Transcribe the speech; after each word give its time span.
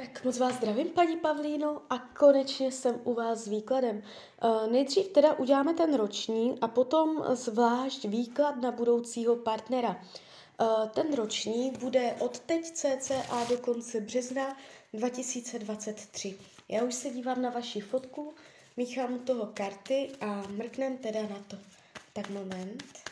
Tak 0.00 0.24
moc 0.24 0.38
vás 0.38 0.54
zdravím, 0.54 0.88
paní 0.88 1.16
Pavlíno, 1.16 1.82
a 1.90 1.98
konečně 1.98 2.72
jsem 2.72 3.00
u 3.04 3.14
vás 3.14 3.38
s 3.38 3.48
výkladem. 3.48 4.02
Uh, 4.44 4.72
nejdřív 4.72 5.08
teda 5.08 5.32
uděláme 5.32 5.74
ten 5.74 5.94
roční 5.94 6.58
a 6.60 6.68
potom 6.68 7.24
zvlášť 7.32 8.04
výklad 8.04 8.56
na 8.56 8.70
budoucího 8.70 9.36
partnera. 9.36 10.02
Uh, 10.60 10.88
ten 10.88 11.14
roční 11.14 11.70
bude 11.70 12.16
od 12.18 12.38
teď 12.38 12.70
cca 12.70 13.44
do 13.48 13.58
konce 13.58 14.00
března 14.00 14.56
2023. 14.92 16.38
Já 16.68 16.82
už 16.82 16.94
se 16.94 17.10
dívám 17.10 17.42
na 17.42 17.50
vaši 17.50 17.80
fotku, 17.80 18.34
míchám 18.76 19.18
toho 19.18 19.50
karty 19.54 20.10
a 20.20 20.42
mrknem 20.48 20.96
teda 20.96 21.22
na 21.22 21.38
to. 21.48 21.56
Tak 22.12 22.30
moment. 22.30 23.10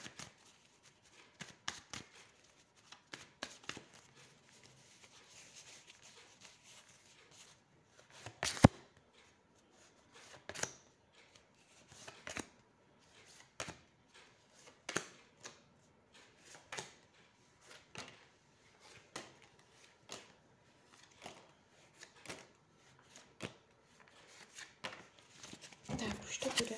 Tak, 25.99 26.28
to 26.43 26.49
bude. 26.59 26.77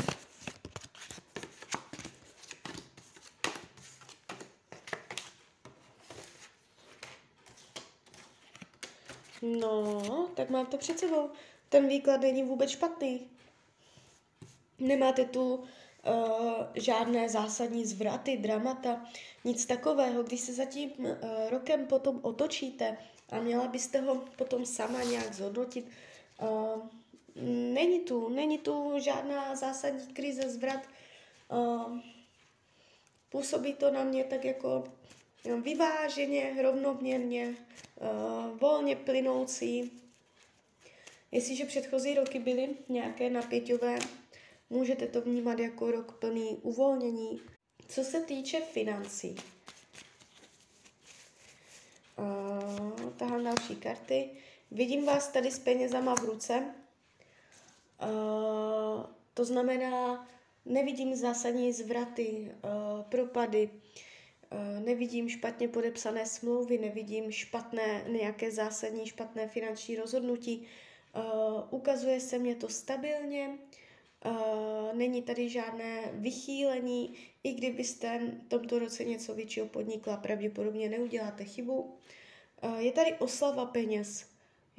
No, 9.42 10.28
tak 10.34 10.50
mám 10.50 10.66
to 10.66 10.78
před 10.78 10.98
sebou. 10.98 11.30
Ten 11.68 11.88
výklad 11.88 12.20
není 12.20 12.42
vůbec 12.42 12.70
špatný. 12.70 13.30
Nemáte 14.78 15.24
tu 15.24 15.54
uh, 15.54 15.64
žádné 16.74 17.28
zásadní 17.28 17.86
zvraty, 17.86 18.36
dramata, 18.36 19.06
nic 19.44 19.66
takového. 19.66 20.22
Když 20.22 20.40
se 20.40 20.52
za 20.52 20.64
tím 20.64 20.90
uh, 20.98 21.06
rokem 21.50 21.86
potom 21.86 22.20
otočíte 22.22 22.96
a 23.30 23.40
měla 23.40 23.68
byste 23.68 24.00
ho 24.00 24.14
potom 24.14 24.66
sama 24.66 25.02
nějak 25.02 25.34
zhodnotit, 25.34 25.88
uh, 26.42 26.82
není 27.36 28.00
tu, 28.00 28.28
není 28.28 28.58
tu 28.58 28.94
žádná 28.98 29.56
zásadní 29.56 30.06
krize, 30.14 30.50
zvrat. 30.50 30.80
Uh, 31.48 31.98
působí 33.30 33.74
to 33.74 33.90
na 33.90 34.04
mě 34.04 34.24
tak 34.24 34.44
jako 34.44 34.84
vyváženě, 35.62 36.62
rovnoměrně, 36.62 37.54
uh, 38.00 38.58
volně 38.58 38.96
plynoucí. 38.96 39.92
Jestliže 41.32 41.64
předchozí 41.64 42.14
roky 42.14 42.38
byly 42.38 42.68
nějaké 42.88 43.30
napěťové, 43.30 43.98
můžete 44.70 45.06
to 45.06 45.20
vnímat 45.20 45.58
jako 45.58 45.90
rok 45.90 46.18
plný 46.18 46.58
uvolnění. 46.62 47.40
Co 47.88 48.04
se 48.04 48.20
týče 48.20 48.60
financí, 48.60 49.36
uh, 52.18 53.12
tahám 53.16 53.44
další 53.44 53.76
karty. 53.76 54.30
Vidím 54.70 55.06
vás 55.06 55.28
tady 55.28 55.50
s 55.50 55.58
penězama 55.58 56.14
v 56.14 56.24
ruce. 56.24 56.74
Uh, 58.02 59.04
to 59.34 59.44
znamená, 59.44 60.28
nevidím 60.64 61.14
zásadní 61.14 61.72
zvraty, 61.72 62.52
uh, 62.64 63.02
propady, 63.02 63.70
uh, 64.52 64.84
nevidím 64.84 65.28
špatně 65.28 65.68
podepsané 65.68 66.26
smlouvy, 66.26 66.78
nevidím 66.78 67.32
špatné, 67.32 68.04
nějaké 68.08 68.50
zásadní 68.50 69.06
špatné 69.06 69.48
finanční 69.48 69.96
rozhodnutí. 69.96 70.66
Ukazuje 71.70 72.20
se 72.20 72.38
mě 72.38 72.54
to 72.54 72.68
stabilně, 72.68 73.58
není 74.92 75.22
tady 75.22 75.48
žádné 75.48 76.10
vychýlení, 76.12 77.14
i 77.44 77.52
kdybyste 77.52 78.20
v 78.46 78.48
tomto 78.48 78.78
roce 78.78 79.04
něco 79.04 79.34
většího 79.34 79.66
podnikla, 79.66 80.16
pravděpodobně 80.16 80.88
neuděláte 80.88 81.44
chybu. 81.44 81.94
Je 82.78 82.92
tady 82.92 83.14
oslava 83.14 83.66
peněz, 83.66 84.29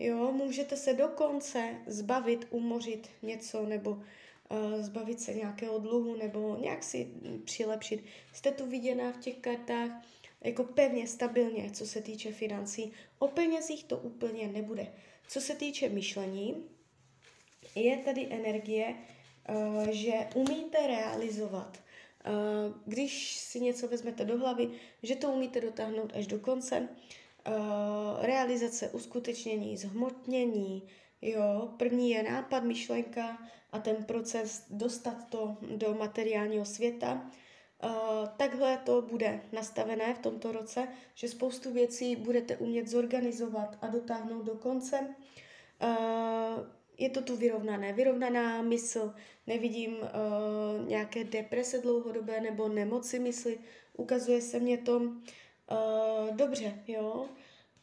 Jo, 0.03 0.31
můžete 0.31 0.77
se 0.77 0.93
dokonce 0.93 1.75
zbavit, 1.87 2.47
umořit 2.49 3.09
něco 3.21 3.65
nebo 3.65 3.91
uh, 3.91 4.01
zbavit 4.79 5.19
se 5.19 5.33
nějakého 5.33 5.79
dluhu 5.79 6.15
nebo 6.15 6.57
nějak 6.61 6.83
si 6.83 7.07
přilepšit. 7.43 8.03
Jste 8.33 8.51
tu 8.51 8.65
viděná 8.65 9.11
v 9.11 9.17
těch 9.17 9.37
kartách 9.37 9.91
jako 10.43 10.63
pevně, 10.63 11.07
stabilně, 11.07 11.71
co 11.71 11.87
se 11.87 12.01
týče 12.01 12.31
financí. 12.31 12.91
O 13.19 13.27
penězích 13.27 13.83
to 13.83 13.97
úplně 13.97 14.47
nebude. 14.47 14.93
Co 15.27 15.41
se 15.41 15.55
týče 15.55 15.89
myšlení, 15.89 16.65
je 17.75 17.97
tady 17.97 18.27
energie, 18.31 18.95
uh, 19.49 19.89
že 19.89 20.13
umíte 20.35 20.87
realizovat. 20.87 21.77
Uh, 21.77 22.81
když 22.85 23.37
si 23.37 23.59
něco 23.59 23.87
vezmete 23.87 24.25
do 24.25 24.37
hlavy, 24.37 24.69
že 25.03 25.15
to 25.15 25.31
umíte 25.31 25.61
dotáhnout 25.61 26.13
až 26.15 26.27
do 26.27 26.39
konce, 26.39 26.89
realizace, 28.21 28.89
uskutečnění, 28.89 29.77
zhmotnění, 29.77 30.87
jo, 31.21 31.73
první 31.77 32.09
je 32.09 32.23
nápad, 32.23 32.63
myšlenka 32.63 33.37
a 33.71 33.79
ten 33.79 34.03
proces 34.03 34.65
dostat 34.69 35.29
to 35.29 35.57
do 35.75 35.93
materiálního 35.93 36.65
světa. 36.65 37.31
Uh, 37.83 37.91
takhle 38.37 38.77
to 38.77 39.01
bude 39.01 39.41
nastavené 39.51 40.13
v 40.13 40.19
tomto 40.19 40.51
roce, 40.51 40.87
že 41.15 41.27
spoustu 41.27 41.73
věcí 41.73 42.15
budete 42.15 42.57
umět 42.57 42.87
zorganizovat 42.87 43.77
a 43.81 43.87
dotáhnout 43.87 44.41
do 44.41 44.55
konce. 44.55 45.15
Uh, 45.81 46.67
je 46.97 47.09
to 47.09 47.21
tu 47.21 47.35
vyrovnané, 47.35 47.93
vyrovnaná 47.93 48.61
mysl, 48.61 49.13
nevidím 49.47 49.97
nějaké 50.87 51.23
deprese 51.23 51.81
dlouhodobé 51.81 52.41
nebo 52.41 52.69
nemoci 52.69 53.19
mysli, 53.19 53.59
ukazuje 53.97 54.41
se 54.41 54.59
mě 54.59 54.77
to 54.77 55.01
Uh, 55.71 56.35
dobře, 56.35 56.79
jo. 56.87 57.25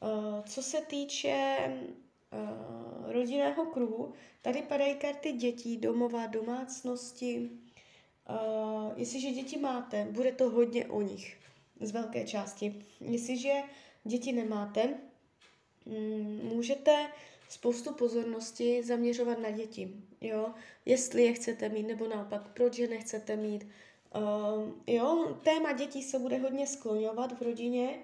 Uh, 0.02 0.44
co 0.44 0.62
se 0.62 0.80
týče 0.80 1.56
uh, 2.32 3.12
rodinného 3.12 3.66
kruhu, 3.66 4.12
tady 4.42 4.62
padají 4.62 4.94
karty 4.94 5.32
dětí, 5.32 5.76
domová, 5.76 6.26
domácnosti. 6.26 7.50
Uh, 8.30 8.92
jestliže 8.96 9.30
děti 9.30 9.58
máte, 9.58 10.06
bude 10.10 10.32
to 10.32 10.50
hodně 10.50 10.86
o 10.86 11.02
nich, 11.02 11.38
z 11.80 11.90
velké 11.90 12.24
části. 12.26 12.84
Jestliže 13.00 13.52
děti 14.04 14.32
nemáte, 14.32 14.94
um, 15.84 16.40
můžete 16.42 17.06
spoustu 17.48 17.94
pozornosti 17.94 18.82
zaměřovat 18.82 19.38
na 19.38 19.50
děti. 19.50 19.94
Jo? 20.20 20.54
Jestli 20.84 21.22
je 21.22 21.32
chcete 21.32 21.68
mít, 21.68 21.86
nebo 21.86 22.08
naopak, 22.08 22.48
proč 22.48 22.78
je 22.78 22.88
nechcete 22.88 23.36
mít, 23.36 23.66
Uh, 24.16 24.72
jo, 24.86 25.38
téma 25.42 25.72
dětí 25.72 26.02
se 26.02 26.18
bude 26.18 26.38
hodně 26.38 26.66
skloňovat 26.66 27.38
v 27.38 27.42
rodině. 27.42 27.98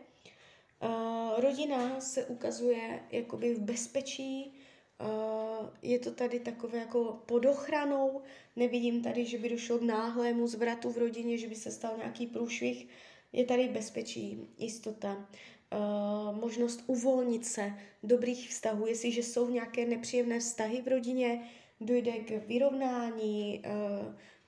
Uh, 0.82 1.40
rodina 1.40 2.00
se 2.00 2.24
ukazuje 2.24 3.02
jakoby 3.12 3.54
v 3.54 3.60
bezpečí, 3.60 4.54
uh, 5.00 5.68
je 5.82 5.98
to 5.98 6.10
tady 6.10 6.40
takové 6.40 6.78
jako 6.78 7.22
pod 7.26 7.44
ochranou, 7.46 8.20
nevidím 8.56 9.02
tady, 9.02 9.24
že 9.24 9.38
by 9.38 9.48
došlo 9.48 9.78
k 9.78 9.82
náhlému 9.82 10.46
zvratu 10.46 10.90
v 10.90 10.98
rodině, 10.98 11.38
že 11.38 11.48
by 11.48 11.54
se 11.54 11.70
stal 11.70 11.96
nějaký 11.96 12.26
průšvih, 12.26 12.88
je 13.32 13.44
tady 13.44 13.68
bezpečí, 13.68 14.48
jistota, 14.58 15.16
uh, 15.16 16.36
možnost 16.36 16.84
uvolnit 16.86 17.46
se, 17.46 17.72
dobrých 18.02 18.48
vztahů, 18.48 18.86
jestliže 18.86 19.22
jsou 19.22 19.50
nějaké 19.50 19.86
nepříjemné 19.86 20.40
vztahy 20.40 20.82
v 20.82 20.88
rodině, 20.88 21.50
dojde 21.80 22.12
k 22.12 22.46
vyrovnání, 22.46 23.62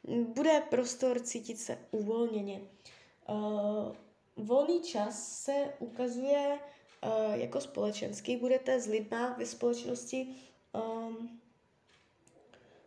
bude 0.06 0.62
prostor 0.70 1.20
cítit 1.20 1.58
se 1.58 1.78
uvolněně. 1.90 2.60
Uh, 3.28 3.92
volný 4.36 4.82
čas 4.82 5.42
se 5.42 5.74
ukazuje 5.78 6.58
uh, 7.04 7.34
jako 7.34 7.60
společenský. 7.60 8.36
Budete 8.36 8.80
s 8.80 8.86
lidma 8.86 9.34
ve 9.38 9.46
společnosti. 9.46 10.26
Um, 10.72 11.41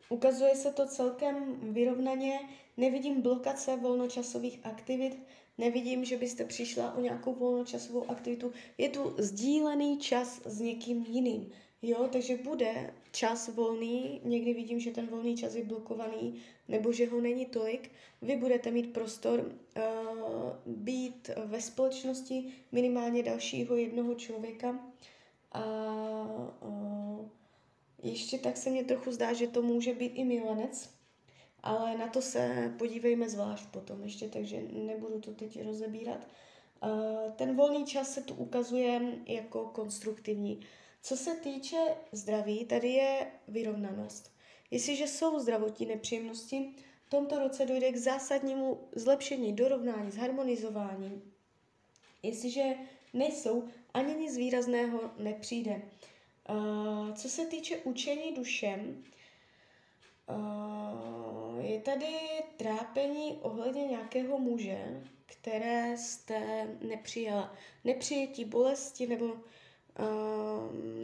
ukazuje 0.09 0.55
se 0.55 0.71
to 0.71 0.87
celkem 0.87 1.55
vyrovnaně. 1.73 2.39
Nevidím 2.77 3.21
blokace 3.21 3.75
volnočasových 3.75 4.59
aktivit. 4.63 5.19
Nevidím, 5.57 6.05
že 6.05 6.17
byste 6.17 6.45
přišla 6.45 6.93
o 6.93 7.01
nějakou 7.01 7.33
volnočasovou 7.33 8.09
aktivitu. 8.11 8.53
Je 8.77 8.89
tu 8.89 9.15
sdílený 9.17 9.97
čas 9.97 10.41
s 10.45 10.59
někým 10.59 11.05
jiným. 11.09 11.51
Jo, 11.81 12.09
takže 12.11 12.37
bude 12.37 12.93
čas 13.11 13.47
volný, 13.47 14.21
někdy 14.23 14.53
vidím, 14.53 14.79
že 14.79 14.91
ten 14.91 15.07
volný 15.07 15.37
čas 15.37 15.55
je 15.55 15.63
blokovaný, 15.63 16.41
nebo 16.67 16.91
že 16.91 17.07
ho 17.07 17.21
není 17.21 17.45
tolik. 17.45 17.91
Vy 18.21 18.35
budete 18.35 18.71
mít 18.71 18.93
prostor 18.93 19.39
uh, 19.39 19.83
být 20.65 21.29
ve 21.45 21.61
společnosti 21.61 22.45
minimálně 22.71 23.23
dalšího 23.23 23.75
jednoho 23.75 24.15
člověka. 24.15 24.79
A 25.51 25.63
uh, 26.61 27.27
ještě 28.03 28.37
tak 28.37 28.57
se 28.57 28.69
mně 28.69 28.83
trochu 28.83 29.11
zdá, 29.11 29.33
že 29.33 29.47
to 29.47 29.61
může 29.61 29.93
být 29.93 30.11
i 30.15 30.23
milenec, 30.23 30.89
ale 31.63 31.97
na 31.97 32.07
to 32.07 32.21
se 32.21 32.73
podívejme 32.77 33.29
zvlášť 33.29 33.65
potom 33.65 34.03
ještě, 34.03 34.29
takže 34.29 34.61
nebudu 34.71 35.19
to 35.19 35.33
teď 35.33 35.65
rozebírat. 35.65 36.27
Uh, 36.83 37.31
ten 37.31 37.55
volný 37.55 37.85
čas 37.85 38.13
se 38.13 38.21
tu 38.21 38.33
ukazuje 38.33 39.01
jako 39.25 39.65
konstruktivní 39.65 40.59
Co 41.01 41.17
se 41.17 41.35
týče 41.35 41.77
zdraví, 42.11 42.65
tady 42.65 42.89
je 42.89 43.31
vyrovnanost. 43.47 44.31
Jestliže 44.71 45.07
jsou 45.07 45.39
zdravotní 45.39 45.85
nepříjemnosti, 45.85 46.75
v 47.05 47.09
tomto 47.09 47.39
roce 47.39 47.65
dojde 47.65 47.91
k 47.91 47.97
zásadnímu 47.97 48.87
zlepšení, 48.95 49.53
dorovnání, 49.53 50.11
zharmonizování. 50.11 51.21
Jestliže 52.23 52.63
nejsou, 53.13 53.67
ani 53.93 54.15
nic 54.15 54.37
výrazného 54.37 55.11
nepřijde. 55.17 55.81
Uh, 56.49 57.13
co 57.13 57.29
se 57.29 57.45
týče 57.45 57.77
učení 57.77 58.35
dušem, 58.35 59.03
uh, 60.29 61.65
je 61.65 61.81
tady 61.81 62.15
trápení 62.57 63.37
ohledně 63.41 63.85
nějakého 63.85 64.39
muže, 64.39 65.03
které 65.25 65.97
jste 65.97 66.67
nepřijala. 66.81 67.55
Nepřijetí 67.83 68.45
bolesti 68.45 69.07
nebo 69.07 69.37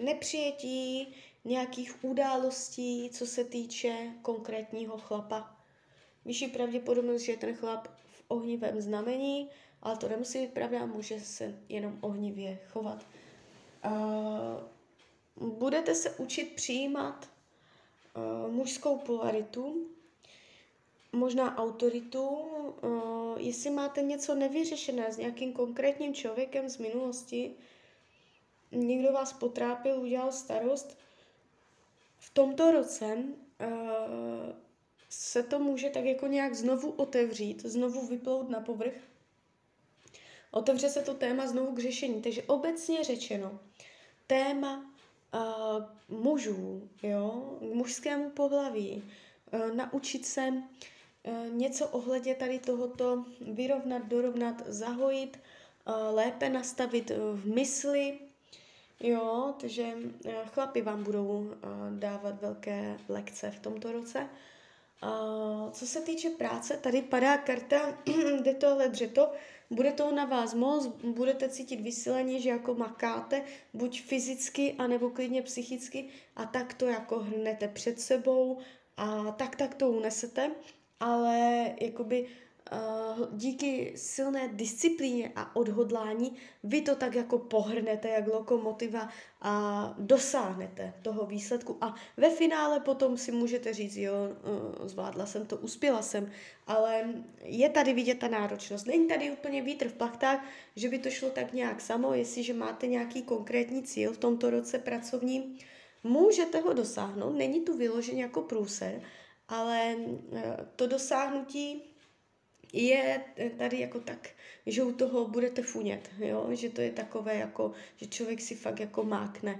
nepřijetí 0.03 1.15
nějakých 1.45 2.03
událostí, 2.03 3.09
co 3.13 3.25
se 3.25 3.43
týče 3.43 4.11
konkrétního 4.21 4.97
chlapa. 4.97 5.55
Vyšší 6.25 6.47
pravděpodobnost, 6.47 7.21
že 7.21 7.37
ten 7.37 7.55
chlap 7.55 7.87
v 7.87 8.23
ohnivém 8.27 8.81
znamení, 8.81 9.49
ale 9.81 9.97
to 9.97 10.09
nemusí 10.09 10.39
být 10.39 10.53
pravda, 10.53 10.85
může 10.85 11.19
se 11.19 11.59
jenom 11.69 11.97
ohnivě 12.01 12.59
chovat. 12.67 13.05
Uh, 13.85 15.47
budete 15.47 15.95
se 15.95 16.11
učit 16.11 16.53
přijímat 16.55 17.29
uh, 18.45 18.51
mužskou 18.51 18.97
polaritu, 18.97 19.87
možná 21.11 21.57
autoritu, 21.57 22.27
uh, 22.27 23.37
jestli 23.37 23.69
máte 23.69 24.01
něco 24.01 24.35
nevyřešené 24.35 25.13
s 25.13 25.17
nějakým 25.17 25.53
konkrétním 25.53 26.13
člověkem 26.13 26.69
z 26.69 26.77
minulosti, 26.77 27.55
někdo 28.75 29.11
vás 29.11 29.33
potrápil, 29.33 29.99
udělal 29.99 30.31
starost, 30.31 30.97
v 32.17 32.33
tomto 32.33 32.71
roce 32.71 33.05
uh, 33.15 33.67
se 35.09 35.43
to 35.43 35.59
může 35.59 35.89
tak 35.89 36.05
jako 36.05 36.27
nějak 36.27 36.55
znovu 36.55 36.91
otevřít, 36.91 37.65
znovu 37.65 38.07
vyplout 38.07 38.49
na 38.49 38.59
povrch. 38.59 38.93
Otevře 40.51 40.89
se 40.89 41.01
to 41.01 41.13
téma 41.13 41.47
znovu 41.47 41.75
k 41.75 41.79
řešení. 41.79 42.21
Takže 42.21 42.43
obecně 42.43 43.03
řečeno, 43.03 43.59
téma 44.27 44.93
uh, 45.33 46.19
mužů, 46.19 46.89
jo, 47.03 47.57
k 47.59 47.73
mužskému 47.73 48.29
pohlaví, 48.29 49.03
uh, 49.53 49.75
naučit 49.75 50.25
se 50.25 50.47
uh, 50.47 51.47
něco 51.53 51.87
ohledně 51.87 52.35
tady 52.35 52.59
tohoto 52.59 53.25
vyrovnat, 53.41 54.05
dorovnat, 54.05 54.63
zahojit, 54.67 55.39
uh, 55.87 56.15
lépe 56.15 56.49
nastavit 56.49 57.11
v 57.33 57.53
mysli, 57.53 58.19
Jo, 58.99 59.53
takže 59.59 59.93
eh, 60.25 60.33
chlapi 60.45 60.81
vám 60.81 61.03
budou 61.03 61.51
eh, 61.51 61.67
dávat 61.89 62.41
velké 62.41 62.97
lekce 63.09 63.51
v 63.51 63.59
tomto 63.59 63.91
roce. 63.91 64.29
Co 65.71 65.87
se 65.87 66.01
týče 66.01 66.29
práce, 66.29 66.77
tady 66.77 67.01
padá 67.01 67.37
karta, 67.37 67.97
jde 68.41 68.53
to 68.53 68.67
ale 68.67 68.87
dřeto, 68.89 69.31
bude 69.69 69.91
to 69.91 70.11
na 70.11 70.25
vás 70.25 70.53
moc, 70.53 70.87
budete 71.03 71.49
cítit 71.49 71.81
vysílení, 71.81 72.41
že 72.41 72.49
jako 72.49 72.73
makáte, 72.75 73.43
buď 73.73 74.01
fyzicky, 74.01 74.75
anebo 74.77 75.09
klidně 75.09 75.41
psychicky 75.41 76.07
a 76.35 76.45
tak 76.45 76.73
to 76.73 76.85
jako 76.85 77.19
hrnete 77.19 77.67
před 77.67 77.99
sebou 77.99 78.59
a 78.97 79.31
tak 79.31 79.55
tak 79.55 79.75
to 79.75 79.89
unesete, 79.89 80.51
ale 80.99 81.65
jakoby 81.81 82.23
uh, 82.23 82.44
díky 83.31 83.93
silné 83.95 84.47
disciplíně 84.47 85.31
a 85.35 85.55
odhodlání 85.55 86.35
vy 86.63 86.81
to 86.81 86.95
tak 86.95 87.15
jako 87.15 87.37
pohrnete 87.37 88.09
jak 88.09 88.27
lokomotiva 88.27 89.09
a 89.41 89.95
dosáhnete 89.97 90.93
toho 91.01 91.25
výsledku. 91.25 91.77
A 91.81 91.95
ve 92.17 92.29
finále 92.29 92.79
potom 92.79 93.17
si 93.17 93.31
můžete 93.31 93.73
říct, 93.73 93.95
jo, 93.95 94.13
uh, 94.79 94.87
zvládla 94.87 95.25
jsem 95.25 95.45
to, 95.45 95.57
uspěla 95.57 96.01
jsem, 96.01 96.31
ale 96.67 97.13
je 97.43 97.69
tady 97.69 97.93
vidět 97.93 98.19
ta 98.19 98.27
náročnost. 98.27 98.87
Není 98.87 99.07
tady 99.07 99.31
úplně 99.31 99.61
vítr 99.61 99.87
v 99.87 99.93
plachtách, 99.93 100.45
že 100.75 100.89
by 100.89 100.99
to 100.99 101.09
šlo 101.09 101.29
tak 101.29 101.53
nějak 101.53 101.81
samo, 101.81 102.13
jestliže 102.13 102.53
máte 102.53 102.87
nějaký 102.87 103.23
konkrétní 103.23 103.83
cíl 103.83 104.13
v 104.13 104.17
tomto 104.17 104.49
roce 104.49 104.79
pracovním, 104.79 105.57
můžete 106.03 106.59
ho 106.59 106.73
dosáhnout, 106.73 107.33
není 107.33 107.61
tu 107.61 107.77
vyložený 107.77 108.19
jako 108.19 108.41
průser, 108.41 109.01
ale 109.47 109.95
uh, 109.95 110.39
to 110.75 110.87
dosáhnutí 110.87 111.94
je 112.75 113.21
tady 113.57 113.79
jako 113.79 113.99
tak, 113.99 114.29
že 114.65 114.83
u 114.83 114.91
toho 114.91 115.27
budete 115.27 115.61
funět, 115.61 116.09
jo? 116.19 116.47
že 116.51 116.69
to 116.69 116.81
je 116.81 116.91
takové 116.91 117.35
jako, 117.35 117.71
že 117.95 118.07
člověk 118.07 118.41
si 118.41 118.55
fakt 118.55 118.79
jako 118.79 119.03
mákne. 119.03 119.59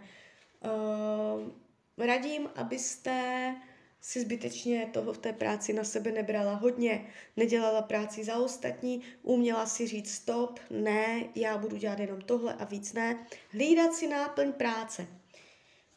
Uh, 0.65 1.51
radím, 2.05 2.49
abyste 2.55 3.55
si 4.01 4.21
zbytečně 4.21 4.89
toho 4.93 5.13
v 5.13 5.17
té 5.17 5.33
práci 5.33 5.73
na 5.73 5.83
sebe 5.83 6.11
nebrala 6.11 6.53
hodně, 6.53 7.07
nedělala 7.37 7.81
práci 7.81 8.23
za 8.23 8.37
ostatní, 8.37 9.01
uměla 9.23 9.65
si 9.65 9.87
říct 9.87 10.11
stop, 10.11 10.59
ne, 10.69 11.23
já 11.35 11.57
budu 11.57 11.77
dělat 11.77 11.99
jenom 11.99 12.21
tohle 12.21 12.53
a 12.53 12.65
víc 12.65 12.93
ne. 12.93 13.27
Hlídat 13.51 13.93
si 13.93 14.07
náplň 14.07 14.53
práce. 14.53 15.07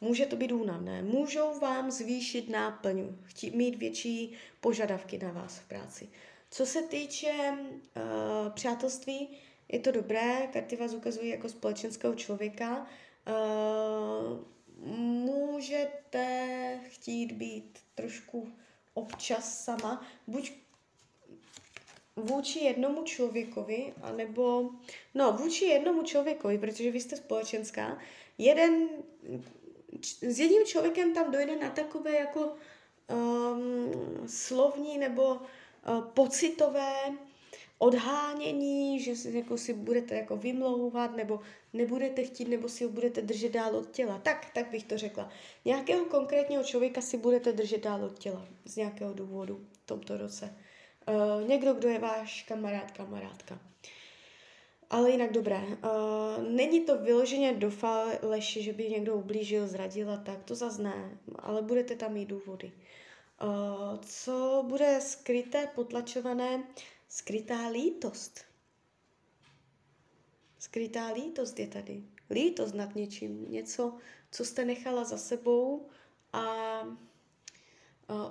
Může 0.01 0.25
to 0.25 0.35
být 0.35 0.51
únavné, 0.51 1.01
můžou 1.01 1.59
vám 1.59 1.91
zvýšit 1.91 2.49
náplň, 2.49 3.07
chtít 3.23 3.55
mít 3.55 3.75
větší 3.75 4.33
požadavky 4.61 5.17
na 5.17 5.31
vás 5.31 5.59
v 5.59 5.67
práci. 5.67 6.07
Co 6.51 6.65
se 6.65 6.81
týče 6.81 7.31
uh, 7.51 8.51
přátelství, 8.53 9.37
je 9.71 9.79
to 9.79 9.91
dobré, 9.91 10.47
karty 10.53 10.75
vás 10.75 10.93
ukazují 10.93 11.29
jako 11.29 11.49
společenského 11.49 12.15
člověka. 12.15 12.87
Uh, 13.27 14.39
můžete 14.95 16.79
chtít 16.87 17.31
být 17.31 17.79
trošku 17.95 18.49
občas 18.93 19.63
sama, 19.63 20.05
buď 20.27 20.51
vůči 22.15 22.59
jednomu 22.59 23.03
člověkovi, 23.03 23.93
anebo, 24.01 24.69
no, 25.15 25.31
vůči 25.31 25.65
jednomu 25.65 26.03
člověkovi, 26.03 26.57
protože 26.57 26.91
vy 26.91 27.01
jste 27.01 27.15
společenská, 27.15 27.99
jeden, 28.37 28.87
s 30.21 30.39
jedním 30.39 30.65
člověkem 30.65 31.13
tam 31.13 31.31
dojde 31.31 31.55
na 31.55 31.69
takové 31.69 32.11
jako 32.11 32.55
um, 33.09 33.91
slovní 34.27 34.97
nebo 34.97 35.39
pocitové 36.13 36.93
odhánění, 37.79 38.99
že 38.99 39.15
si, 39.15 39.37
jako 39.37 39.57
si 39.57 39.73
budete 39.73 40.15
jako 40.15 40.37
vymlouvat, 40.37 41.15
nebo 41.15 41.39
nebudete 41.73 42.23
chtít, 42.23 42.47
nebo 42.47 42.69
si 42.69 42.83
ho 42.83 42.89
budete 42.89 43.21
držet 43.21 43.51
dál 43.51 43.75
od 43.75 43.91
těla. 43.91 44.19
Tak, 44.23 44.49
tak 44.53 44.71
bych 44.71 44.83
to 44.83 44.97
řekla. 44.97 45.29
Nějakého 45.65 46.05
konkrétního 46.05 46.63
člověka 46.63 47.01
si 47.01 47.17
budete 47.17 47.53
držet 47.53 47.83
dál 47.83 48.03
od 48.03 48.19
těla. 48.19 48.47
Z 48.65 48.75
nějakého 48.75 49.13
důvodu 49.13 49.65
v 49.83 49.85
tomto 49.85 50.17
roce. 50.17 50.55
Uh, 51.07 51.47
někdo, 51.47 51.73
kdo 51.73 51.89
je 51.89 51.99
váš 51.99 52.43
kamarád, 52.43 52.91
kamarádka. 52.91 53.59
Ale 54.89 55.11
jinak 55.11 55.31
dobré. 55.31 55.57
Uh, 55.57 56.43
není 56.49 56.81
to 56.81 56.97
vyloženě 56.97 57.53
do 57.53 57.69
faleši, 57.69 58.63
že 58.63 58.73
by 58.73 58.89
někdo 58.89 59.15
ublížil, 59.15 59.67
zradil 59.67 60.11
a 60.11 60.17
tak, 60.17 60.43
to 60.43 60.55
zase 60.55 60.83
ne, 60.83 61.17
ale 61.35 61.61
budete 61.61 61.95
tam 61.95 62.13
mít 62.13 62.25
důvody. 62.25 62.71
Eh, 62.75 62.98
co 64.01 64.65
bude 64.67 65.01
skryté, 65.01 65.67
potlačované? 65.75 66.63
Skrytá 67.07 67.67
lítost. 67.67 68.39
Skrytá 70.59 71.07
lítost 71.07 71.59
je 71.59 71.67
tady. 71.67 72.03
Lítost 72.29 72.75
nad 72.75 72.95
něčím. 72.95 73.51
Něco, 73.51 73.97
co 74.31 74.45
jste 74.45 74.65
nechala 74.65 75.03
za 75.03 75.17
sebou 75.17 75.87
a 76.33 76.43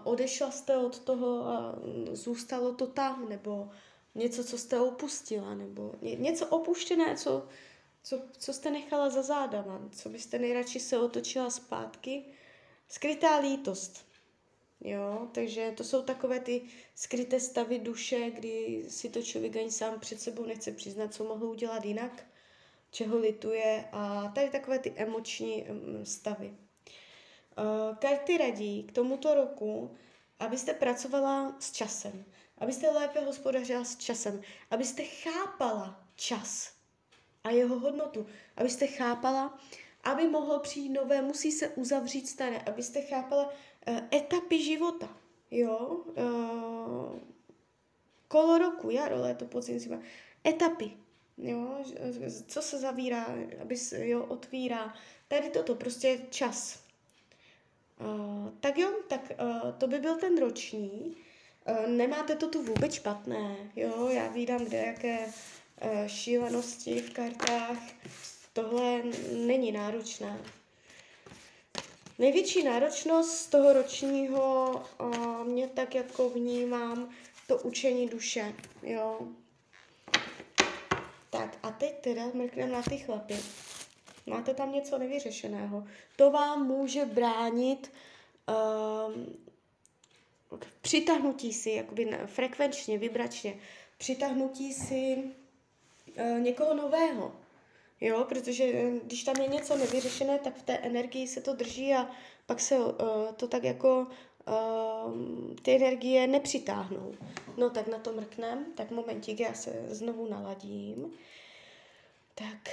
odešla 0.04 0.50
jste 0.50 0.76
od 0.76 0.98
toho 0.98 1.46
a 1.46 1.78
zůstalo 2.12 2.74
to 2.74 2.86
tam, 2.86 3.28
nebo 3.28 3.70
něco, 4.14 4.44
co 4.44 4.58
jste 4.58 4.80
opustila, 4.80 5.54
nebo 5.54 5.94
něco 6.00 6.46
opuštěné, 6.46 7.16
co, 7.16 7.46
co, 8.02 8.20
co 8.38 8.52
jste 8.52 8.70
nechala 8.70 9.10
za 9.10 9.22
zádama, 9.22 9.88
co 9.92 10.08
byste 10.08 10.38
nejradši 10.38 10.80
se 10.80 10.98
otočila 10.98 11.50
zpátky. 11.50 12.24
Skrytá 12.88 13.38
lítost. 13.38 14.07
Jo, 14.80 15.28
takže 15.32 15.72
to 15.76 15.84
jsou 15.84 16.02
takové 16.02 16.40
ty 16.40 16.62
skryté 16.94 17.40
stavy 17.40 17.78
duše, 17.78 18.30
kdy 18.30 18.84
si 18.88 19.08
to 19.08 19.22
člověk 19.22 19.56
ani 19.56 19.70
sám 19.70 20.00
před 20.00 20.20
sebou 20.20 20.46
nechce 20.46 20.72
přiznat, 20.72 21.14
co 21.14 21.24
mohl 21.24 21.44
udělat 21.44 21.84
jinak, 21.84 22.26
čeho 22.90 23.18
lituje. 23.18 23.88
A 23.92 24.32
tady 24.34 24.50
takové 24.50 24.78
ty 24.78 24.92
emoční 24.96 25.66
stavy. 26.02 26.54
Uh, 27.58 27.96
karty 27.96 28.38
radí 28.38 28.82
k 28.82 28.92
tomuto 28.92 29.34
roku, 29.34 29.96
abyste 30.38 30.74
pracovala 30.74 31.56
s 31.60 31.72
časem, 31.72 32.24
abyste 32.58 32.90
lépe 32.90 33.20
hospodařila 33.20 33.84
s 33.84 33.96
časem, 33.96 34.42
abyste 34.70 35.04
chápala 35.04 36.06
čas 36.16 36.72
a 37.44 37.50
jeho 37.50 37.78
hodnotu, 37.78 38.26
abyste 38.56 38.86
chápala, 38.86 39.58
aby 40.04 40.28
mohlo 40.28 40.58
přijít 40.60 40.88
nové, 40.88 41.22
musí 41.22 41.52
se 41.52 41.68
uzavřít 41.68 42.28
staré, 42.28 42.58
abyste 42.58 43.02
chápala, 43.02 43.52
Eh, 43.88 44.08
etapy 44.12 44.62
života, 44.62 45.08
jo, 45.50 46.04
uh, 46.06 47.18
kolo 48.28 48.58
roku, 48.58 48.90
jaro, 48.90 49.20
léto, 49.20 49.44
podzim, 49.44 49.78
zima, 49.78 49.98
etapy, 50.46 50.92
jo, 51.38 51.84
co 52.46 52.62
se 52.62 52.78
zavírá, 52.78 53.26
aby 53.62 53.76
se, 53.76 54.08
jo, 54.08 54.24
otvírá, 54.24 54.94
tady 55.28 55.50
toto, 55.50 55.74
prostě 55.74 56.20
čas. 56.30 56.80
Uh, 58.00 58.48
tak 58.60 58.78
jo, 58.78 58.92
tak 59.08 59.32
uh, 59.42 59.72
to 59.78 59.86
by 59.86 59.98
byl 59.98 60.16
ten 60.16 60.38
roční. 60.38 61.16
Uh, 61.68 61.86
nemáte 61.86 62.36
to 62.36 62.48
tu 62.48 62.62
vůbec 62.62 62.94
špatné, 62.94 63.56
jo, 63.76 64.08
já 64.08 64.28
vídám 64.28 64.64
kde 64.64 64.78
jaké 64.78 65.18
uh, 65.18 66.06
šílenosti 66.06 67.00
v 67.00 67.12
kartách. 67.12 67.78
Tohle 68.60 69.02
není 69.32 69.72
náročné. 69.72 70.38
Největší 72.18 72.62
náročnost 72.62 73.50
toho 73.50 73.72
ročního 73.72 74.72
mě 75.44 75.68
tak 75.68 75.94
jako 75.94 76.30
vnímám 76.30 77.10
to 77.46 77.58
učení 77.58 78.08
duše, 78.08 78.54
jo. 78.82 79.20
Tak 81.30 81.58
a 81.62 81.70
teď 81.70 82.00
teda 82.00 82.22
mrkneme 82.34 82.72
na 82.72 82.82
ty 82.82 82.98
chlapy. 82.98 83.36
Máte 84.26 84.54
tam 84.54 84.72
něco 84.72 84.98
nevyřešeného. 84.98 85.84
To 86.16 86.30
vám 86.30 86.66
může 86.66 87.04
bránit 87.04 87.92
um, 89.08 89.36
přitahnutí 90.80 91.52
si, 91.52 91.70
jakoby 91.70 92.18
frekvenčně, 92.26 92.98
vibračně, 92.98 93.58
přitahnutí 93.98 94.72
si 94.72 95.16
uh, 95.16 96.40
někoho 96.40 96.74
nového. 96.74 97.47
Jo, 98.00 98.24
protože 98.24 98.64
eh, 98.64 98.90
když 99.04 99.24
tam 99.24 99.36
je 99.36 99.48
něco 99.48 99.76
nevyřešené, 99.76 100.38
tak 100.38 100.56
v 100.56 100.62
té 100.62 100.76
energii 100.76 101.28
se 101.28 101.40
to 101.40 101.54
drží 101.54 101.94
a 101.94 102.10
pak 102.46 102.60
se 102.60 102.78
uh, 102.78 102.92
to 103.36 103.48
tak 103.48 103.64
jako 103.64 104.06
uh, 104.46 105.14
ty 105.62 105.76
energie 105.76 106.26
nepřitáhnou. 106.26 107.14
No 107.56 107.70
tak 107.70 107.86
na 107.86 107.98
to 107.98 108.12
mrknem, 108.12 108.72
tak 108.74 108.90
momentík, 108.90 109.40
já 109.40 109.54
se 109.54 109.86
znovu 109.88 110.28
naladím. 110.30 111.12
Tak. 112.34 112.68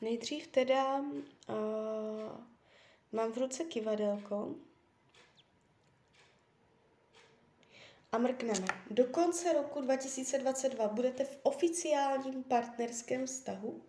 Nejdřív 0.00 0.46
teda 0.46 0.98
uh, 1.48 2.51
mám 3.12 3.32
v 3.32 3.38
ruce 3.38 3.64
kivadelko 3.64 4.54
a 8.12 8.18
mrkneme. 8.18 8.66
Do 8.90 9.04
konce 9.06 9.52
roku 9.52 9.80
2022 9.80 10.88
budete 10.88 11.24
v 11.24 11.38
oficiálním 11.42 12.44
partnerském 12.44 13.26
vztahu. 13.26 13.82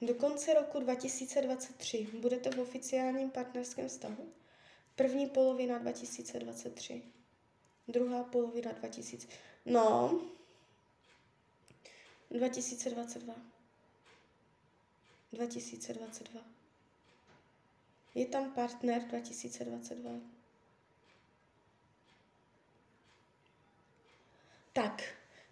Do 0.00 0.14
konce 0.14 0.54
roku 0.54 0.80
2023 0.80 2.06
budete 2.20 2.50
v 2.50 2.58
oficiálním 2.58 3.30
partnerském 3.30 3.88
vztahu. 3.88 4.32
První 4.96 5.26
polovina 5.26 5.78
2023. 5.78 7.02
Druhá 7.88 8.24
polovina 8.24 8.72
2000. 8.72 9.28
No, 9.66 10.20
2022. 12.30 13.34
2022. 15.32 16.40
Je 18.14 18.26
tam 18.26 18.52
partner 18.52 19.02
2022. 19.02 20.10
Tak, 24.72 25.02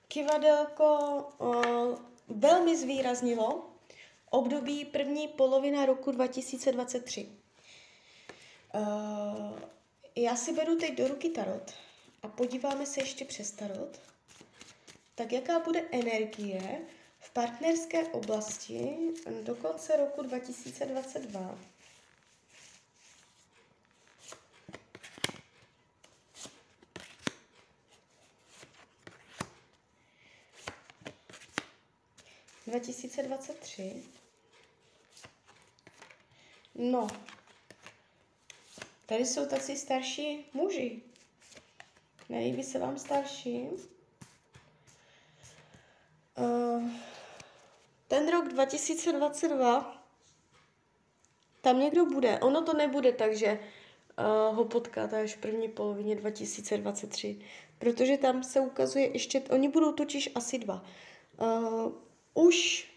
kivadelko 0.08 0.84
o, 1.38 1.52
velmi 2.28 2.76
zvýraznilo 2.76 3.70
období 4.30 4.84
první 4.84 5.28
polovina 5.28 5.86
roku 5.86 6.10
2023. 6.10 7.28
Uh, 8.74 9.58
já 10.16 10.36
si 10.36 10.52
beru 10.52 10.76
teď 10.76 10.98
do 10.98 11.08
ruky 11.08 11.28
tarot 11.30 11.74
a 12.22 12.28
podíváme 12.28 12.86
se 12.86 13.00
ještě 13.00 13.24
přes 13.24 13.50
tarot. 13.50 14.00
Tak 15.14 15.32
jaká 15.32 15.58
bude 15.58 15.84
energie 15.92 16.80
v 17.18 17.30
partnerské 17.30 18.08
oblasti 18.08 18.96
do 19.42 19.54
konce 19.54 19.96
roku 19.96 20.22
2022? 20.22 21.58
Dva 32.66 32.78
tisíce 32.78 33.22
dvacet 33.22 33.58
tři. 33.58 34.02
No, 36.74 37.08
Tady 39.10 39.26
jsou 39.26 39.46
tací 39.46 39.76
starší 39.76 40.46
muži. 40.54 41.02
Nelíbí 42.30 42.62
se 42.62 42.78
vám 42.78 42.98
starší? 42.98 43.68
Uh, 46.38 46.90
ten 48.08 48.30
rok 48.30 48.48
2022 48.48 50.04
tam 51.60 51.80
někdo 51.80 52.06
bude. 52.06 52.38
Ono 52.38 52.62
to 52.62 52.72
nebude 52.74 53.12
tak, 53.12 53.36
že 53.36 53.58
uh, 54.18 54.56
ho 54.56 54.64
potkáte 54.64 55.20
až 55.20 55.34
v 55.34 55.40
první 55.40 55.68
polovině 55.68 56.16
2023, 56.16 57.38
protože 57.78 58.16
tam 58.16 58.42
se 58.42 58.60
ukazuje 58.60 59.12
ještě, 59.12 59.40
oni 59.40 59.68
budou 59.68 59.92
totiž 59.92 60.30
asi 60.34 60.58
dva. 60.58 60.84
Uh, 61.40 61.92
už 62.34 62.88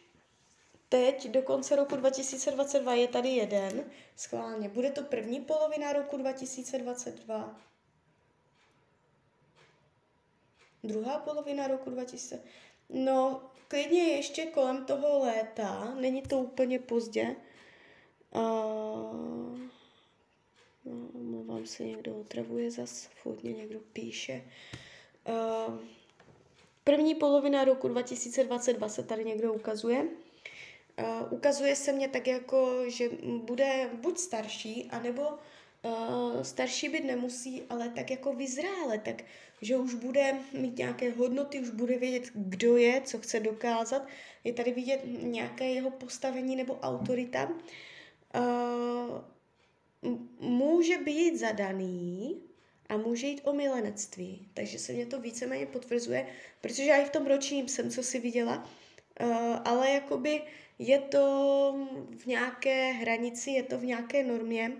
teď 0.89 1.29
do 1.29 1.41
konce 1.41 1.75
roku 1.75 1.95
2022 1.95 2.93
je 2.93 3.07
tady 3.07 3.29
jeden, 3.29 3.83
schválně. 4.15 4.69
Bude 4.69 4.91
to 4.91 5.03
první 5.03 5.41
polovina 5.41 5.93
roku 5.93 6.17
2022. 6.17 7.72
Druhá 10.83 11.19
polovina 11.19 11.67
roku 11.67 11.89
2000. 11.89 12.43
No, 12.89 13.41
klidně 13.67 14.01
ještě 14.01 14.45
kolem 14.45 14.85
toho 14.85 15.19
léta, 15.19 15.95
není 15.99 16.21
to 16.21 16.39
úplně 16.39 16.79
pozdě. 16.79 17.35
Uh, 18.35 19.59
no, 20.85 21.07
omlouvám 21.13 21.65
se, 21.65 21.83
někdo 21.83 22.15
otravuje 22.15 22.71
zas, 22.71 23.09
furt 23.15 23.43
mě 23.43 23.53
někdo 23.53 23.79
píše. 23.93 24.43
Uh, 25.29 25.75
první 26.83 27.15
polovina 27.15 27.63
roku 27.63 27.87
2022 27.87 28.89
se 28.89 29.03
tady 29.03 29.25
někdo 29.25 29.53
ukazuje. 29.53 30.03
Uh, 30.03 31.33
ukazuje 31.33 31.75
se 31.75 31.91
mně 31.91 32.07
tak 32.07 32.27
jako, 32.27 32.89
že 32.89 33.09
bude 33.37 33.89
buď 33.93 34.17
starší, 34.17 34.89
anebo 34.91 35.23
uh, 35.83 36.41
starší 36.41 36.89
být 36.89 37.05
nemusí, 37.05 37.63
ale 37.69 37.89
tak 37.89 38.11
jako 38.11 38.33
vyzrále, 38.33 38.97
tak 38.97 39.23
že 39.61 39.77
už 39.77 39.93
bude 39.93 40.35
mít 40.53 40.77
nějaké 40.77 41.11
hodnoty, 41.11 41.59
už 41.59 41.69
bude 41.69 41.97
vědět, 41.97 42.31
kdo 42.33 42.77
je, 42.77 43.01
co 43.01 43.19
chce 43.19 43.39
dokázat. 43.39 44.07
Je 44.43 44.53
tady 44.53 44.71
vidět 44.71 45.01
nějaké 45.21 45.65
jeho 45.65 45.91
postavení 45.91 46.55
nebo 46.55 46.79
autorita. 46.79 47.49
Uh, 48.35 49.21
může 50.39 50.97
být 50.97 51.37
zadaný 51.37 52.41
a 52.89 52.97
může 52.97 53.27
jít 53.27 53.41
o 53.43 53.53
milenectví. 53.53 54.47
Takže 54.53 54.79
se 54.79 54.93
mě 54.93 55.05
to 55.05 55.19
víceméně 55.19 55.65
potvrzuje, 55.65 56.27
protože 56.61 56.83
já 56.83 56.97
i 56.97 57.05
v 57.05 57.09
tom 57.09 57.25
ročním 57.25 57.67
jsem 57.67 57.89
co 57.89 58.03
si 58.03 58.19
viděla, 58.19 58.69
uh, 59.21 59.27
ale 59.65 59.89
jakoby 59.89 60.41
je 60.79 60.99
to 60.99 61.87
v 62.17 62.25
nějaké 62.25 62.91
hranici, 62.91 63.51
je 63.51 63.63
to 63.63 63.77
v 63.77 63.85
nějaké 63.85 64.23
normě, 64.23 64.71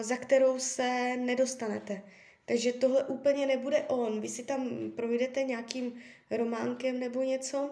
za 0.00 0.16
kterou 0.16 0.58
se 0.58 1.16
nedostanete. 1.16 2.02
Takže 2.44 2.72
tohle 2.72 3.04
úplně 3.04 3.46
nebude 3.46 3.82
on. 3.82 4.20
Vy 4.20 4.28
si 4.28 4.44
tam 4.44 4.90
projdete 4.96 5.42
nějakým 5.42 6.00
románkem 6.30 7.00
nebo 7.00 7.22
něco, 7.22 7.70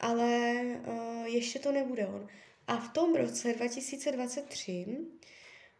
ale 0.00 0.62
uh, 0.86 1.26
ještě 1.26 1.58
to 1.58 1.72
nebude 1.72 2.06
on. 2.06 2.28
A 2.66 2.76
v 2.76 2.92
tom 2.92 3.14
roce 3.14 3.52
2023 3.52 4.86
uh, 4.88 4.96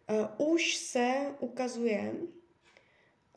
eh, 0.09 0.29
už 0.39 0.75
se 0.77 1.35
ukazuje, 1.41 2.13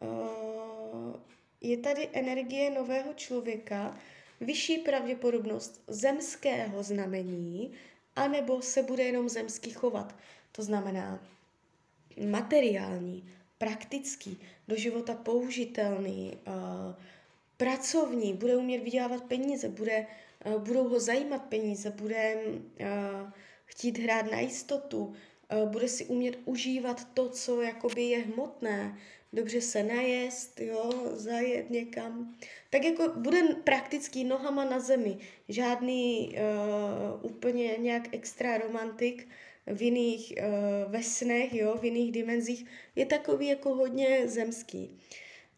uh, 0.02 1.16
je 1.62 1.78
tady 1.78 2.10
energie 2.14 2.70
nového 2.70 3.14
člověka, 3.14 4.00
vyšší 4.42 4.78
pravděpodobnost 4.78 5.84
zemského 5.88 6.84
znamení, 6.84 7.74
anebo 8.16 8.62
se 8.62 8.84
bude 8.84 9.04
jenom 9.04 9.30
zemský 9.30 9.72
chovat. 9.72 10.16
To 10.52 10.64
znamená 10.64 11.33
materiální, 12.18 13.30
praktický, 13.58 14.38
do 14.68 14.76
života 14.76 15.14
použitelný, 15.14 16.38
uh, 16.48 16.54
pracovní, 17.58 18.34
bude 18.34 18.56
umět 18.56 18.84
vydělávat 18.84 19.24
peníze, 19.24 19.70
bude, 19.70 20.08
uh, 20.46 20.62
budou 20.62 20.88
ho 20.88 21.00
zajímat 21.00 21.44
peníze, 21.46 21.90
bude 21.92 22.36
uh, 22.46 23.32
chtít 23.66 24.00
hrát 24.00 24.32
na 24.32 24.40
jistotu, 24.40 25.14
bude 25.66 25.88
si 25.88 26.06
umět 26.06 26.40
užívat 26.46 27.08
to, 27.14 27.30
co 27.30 27.62
jakoby 27.62 28.04
je 28.04 28.20
hmotné, 28.20 28.98
dobře 29.34 29.62
se 29.62 29.84
najest, 29.84 30.60
jo, 30.60 30.92
zajet 31.14 31.70
někam. 31.70 32.36
Tak 32.70 32.84
jako 32.84 33.10
bude 33.16 33.42
praktický 33.64 34.24
nohama 34.24 34.66
na 34.66 34.80
zemi. 34.80 35.18
Žádný 35.50 36.36
uh, 36.36 37.32
úplně 37.32 37.76
nějak 37.78 38.16
extra 38.16 38.58
romantik 38.58 39.28
v 39.68 39.82
jiných 39.82 40.34
uh, 40.38 40.92
ve 40.92 41.04
snech, 41.04 41.54
jo, 41.54 41.78
v 41.78 41.86
jiných 41.86 42.12
dimenzích. 42.12 42.66
Je 42.96 43.06
takový 43.06 43.48
jako 43.48 43.76
hodně 43.76 44.28
zemský. 44.28 45.00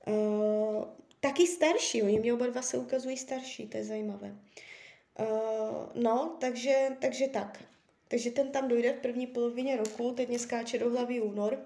Uh, 0.07 0.83
taky 1.19 1.47
starší, 1.47 2.03
oni 2.03 2.19
mě 2.19 2.33
oba 2.33 2.47
dva 2.47 2.61
se 2.61 2.77
ukazují 2.77 3.17
starší, 3.17 3.67
to 3.67 3.77
je 3.77 3.83
zajímavé. 3.83 4.35
Uh, 5.19 6.03
no, 6.03 6.37
takže, 6.39 6.87
takže 6.99 7.27
tak. 7.27 7.63
Takže 8.07 8.31
ten 8.31 8.51
tam 8.51 8.67
dojde 8.67 8.93
v 8.93 8.99
první 8.99 9.27
polovině 9.27 9.77
roku, 9.77 10.11
teď 10.11 10.29
mě 10.29 10.39
skáče 10.39 10.77
do 10.77 10.89
hlavy 10.89 11.21
únor. 11.21 11.59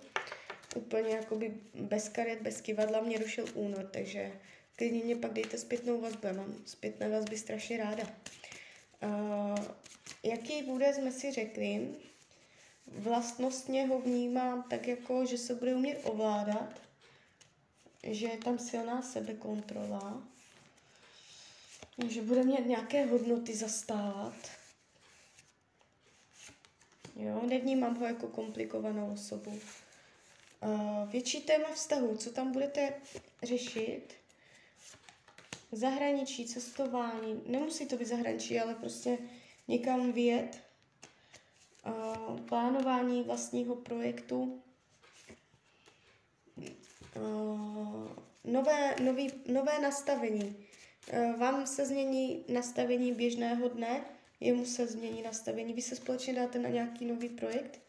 Úplně 0.76 1.10
jakoby 1.10 1.54
bez 1.74 2.10
karet, 2.10 2.42
bez 2.42 2.62
kivadla 2.62 3.02
mě 3.02 3.18
rušil 3.18 3.46
únor, 3.54 3.90
takže 3.92 4.32
klidně 4.76 5.04
mě 5.04 5.16
pak 5.16 5.34
dejte 5.34 5.58
zpětnou 5.58 6.02
vazbu, 6.02 6.28
já 6.28 6.34
mám 6.34 6.56
zpětné 6.66 7.10
vazby 7.10 7.38
strašně 7.38 7.78
ráda. 7.78 8.04
Uh, 9.04 9.66
jaký 10.24 10.64
bude, 10.64 10.94
jsme 10.94 11.12
si 11.12 11.32
řekli, 11.32 11.88
vlastnostně 12.98 13.88
ho 13.88 14.02
vnímám 14.02 14.64
tak 14.64 14.88
jako, 14.88 15.26
že 15.26 15.38
se 15.38 15.56
bude 15.56 15.76
umět 15.76 16.02
ovládat, 16.04 16.82
že 18.04 18.28
je 18.28 18.38
tam 18.38 18.60
silná 18.60 19.02
sebekontrola, 19.02 20.24
že 22.08 22.22
bude 22.22 22.44
mít 22.44 22.66
nějaké 22.66 23.06
hodnoty 23.06 23.56
zastávat. 23.56 24.36
Jo, 27.16 27.42
nevnímám 27.46 27.96
ho 27.96 28.06
jako 28.06 28.28
komplikovanou 28.28 29.14
osobu. 29.14 29.60
Větší 31.06 31.42
téma 31.42 31.68
vztahu, 31.74 32.18
co 32.18 32.32
tam 32.32 32.52
budete 32.52 32.94
řešit? 33.44 34.14
Zahraničí, 35.72 36.46
cestování, 36.46 37.42
nemusí 37.46 37.86
to 37.86 37.98
být 37.98 38.08
zahraničí, 38.08 38.60
ale 38.60 38.76
prostě 38.76 39.18
někam 39.68 40.12
vyjet, 40.12 40.69
plánování 42.46 43.24
vlastního 43.24 43.76
projektu, 43.76 44.62
nové, 48.44 48.96
nový, 49.04 49.32
nové 49.48 49.80
nastavení. 49.80 50.66
Vám 51.38 51.68
se 51.68 51.86
změní 51.86 52.46
nastavení 52.48 53.14
běžného 53.14 53.70
dne, 53.70 54.06
jemu 54.40 54.66
se 54.66 54.88
změní 54.88 55.22
nastavení. 55.22 55.74
Vy 55.74 55.82
se 55.82 55.96
společně 55.96 56.34
dáte 56.34 56.60
na 56.60 56.70
nějaký 56.70 57.06
nový 57.06 57.30
projekt, 57.30 57.80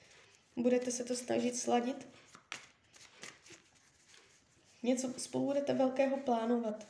budete 0.57 0.91
se 0.91 1.05
to 1.05 1.17
snažit 1.17 1.57
sladit. 1.57 2.09
Něco 4.83 5.13
spolu 5.17 5.47
budete 5.47 5.75
velkého 5.75 6.17
plánovat. 6.17 6.87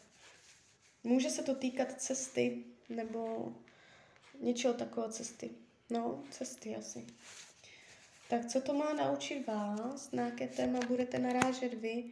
Může 1.04 1.30
se 1.30 1.42
to 1.42 1.54
týkat 1.54 2.02
cesty 2.02 2.64
nebo 2.88 3.52
něčeho 4.40 4.74
takového 4.74 5.12
cesty. 5.12 5.50
No, 5.90 6.22
cesty 6.30 6.76
asi. 6.76 7.06
Tak 8.30 8.46
co 8.46 8.60
to 8.60 8.74
má 8.74 8.92
naučit 8.92 9.46
vás? 9.46 10.12
Na 10.12 10.24
jaké 10.24 10.48
téma 10.48 10.78
budete 10.88 11.18
narážet 11.18 11.74
vy? 11.74 12.04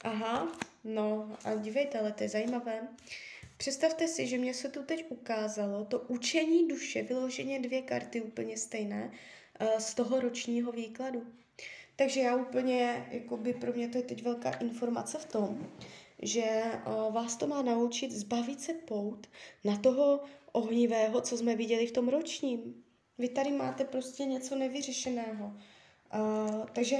Aha, 0.00 0.58
no 0.84 1.36
a 1.44 1.54
dívejte, 1.54 1.98
ale 1.98 2.12
to 2.12 2.22
je 2.22 2.28
zajímavé. 2.28 2.88
Představte 3.56 4.08
si, 4.08 4.26
že 4.26 4.38
mě 4.38 4.54
se 4.54 4.68
tu 4.68 4.82
teď 4.82 5.06
ukázalo 5.08 5.84
to 5.84 5.98
učení 5.98 6.68
duše, 6.68 7.02
vyloženě 7.02 7.60
dvě 7.60 7.82
karty 7.82 8.20
úplně 8.20 8.56
stejné, 8.56 9.12
eh, 9.60 9.80
z 9.80 9.94
toho 9.94 10.20
ročního 10.20 10.72
výkladu. 10.72 11.26
Takže 11.96 12.20
já 12.20 12.36
úplně, 12.36 13.08
jakoby 13.10 13.52
pro 13.52 13.72
mě 13.72 13.88
to 13.88 13.98
je 13.98 14.04
teď 14.04 14.22
velká 14.22 14.50
informace 14.50 15.18
v 15.18 15.26
tom, 15.26 15.72
že 16.22 16.62
uh, 16.86 17.14
vás 17.14 17.36
to 17.36 17.46
má 17.46 17.62
naučit 17.62 18.12
zbavit 18.12 18.60
se 18.60 18.72
pout 18.72 19.26
na 19.64 19.76
toho 19.76 20.20
ohnivého, 20.52 21.20
co 21.20 21.38
jsme 21.38 21.56
viděli 21.56 21.86
v 21.86 21.92
tom 21.92 22.08
ročním. 22.08 22.84
Vy 23.20 23.28
tady 23.28 23.50
máte 23.50 23.84
prostě 23.84 24.24
něco 24.24 24.56
nevyřešeného. 24.56 25.46
Uh, 26.14 26.66
takže 26.72 26.96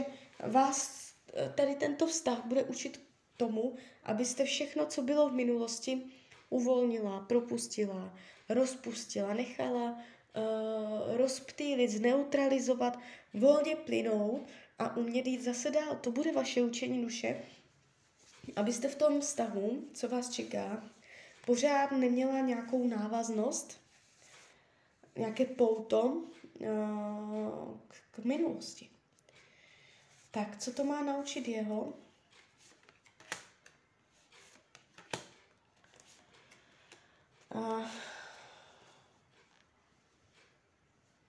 vás 0.46 1.10
tady 1.54 1.74
tento 1.74 2.06
vztah 2.06 2.44
bude 2.44 2.62
učit 2.62 3.00
tomu, 3.36 3.74
abyste 4.04 4.44
všechno, 4.44 4.86
co 4.86 5.02
bylo 5.02 5.28
v 5.28 5.32
minulosti, 5.32 6.02
uvolnila, 6.50 7.20
propustila, 7.20 8.14
rozpustila, 8.48 9.34
nechala 9.34 9.90
uh, 9.92 11.16
rozptýlit, 11.16 11.90
zneutralizovat, 11.90 12.98
volně 13.34 13.76
plynout 13.76 14.48
a 14.78 14.96
umět 14.96 15.26
jít 15.26 15.42
zase 15.42 15.70
dál. 15.70 15.96
To 16.00 16.10
bude 16.10 16.32
vaše 16.32 16.62
učení 16.62 17.02
duše, 17.02 17.42
abyste 18.56 18.88
v 18.88 18.96
tom 18.96 19.20
vztahu, 19.20 19.84
co 19.94 20.08
vás 20.08 20.30
čeká, 20.30 20.90
pořád 21.46 21.92
neměla 21.92 22.40
nějakou 22.40 22.86
návaznost, 22.88 23.79
nějaké 25.16 25.44
pouto 25.44 26.02
uh, 26.02 27.78
k, 28.10 28.18
minulosti. 28.18 28.90
Tak, 30.30 30.58
co 30.58 30.72
to 30.72 30.84
má 30.84 31.02
naučit 31.02 31.48
jeho? 31.48 31.92
Uh, 37.54 37.86